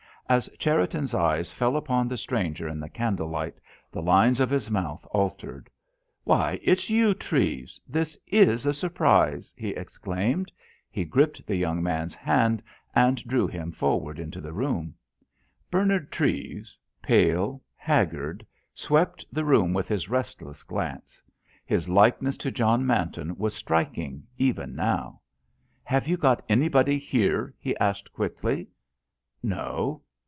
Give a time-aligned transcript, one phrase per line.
[0.29, 3.57] As Cherriton's eyes fell upon the stranger in the candle light
[3.91, 5.69] the lines of his mouth altered.
[6.23, 10.49] "Why, it's you, Treves—this is a surprise!" he exclaimed.
[10.89, 12.63] He gripped the young man's hand
[12.95, 14.95] and drew him forward into the room.
[15.69, 21.21] Bernard Treves, pale, haggard, swept the room with his restless glance.
[21.65, 25.19] His likeness to John Manton was striking even now.
[25.83, 28.69] "Have you got anybody here?" he asked quickly.
[29.43, 30.01] "No."